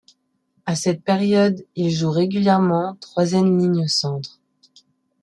[0.65, 4.39] À cette période, il joue régulièrement troisième ligne centre.